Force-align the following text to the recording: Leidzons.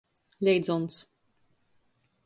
Leidzons. 0.45 0.95